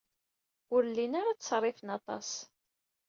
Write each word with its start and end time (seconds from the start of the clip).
Ur 0.73 0.81
llin 0.89 1.13
ara 1.19 1.35
ttṣerrifen 1.37 1.89
aṭas. 1.97 2.29